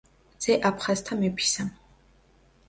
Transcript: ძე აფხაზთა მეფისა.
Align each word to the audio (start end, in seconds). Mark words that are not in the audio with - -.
ძე 0.45 0.55
აფხაზთა 0.69 1.19
მეფისა. 1.19 1.67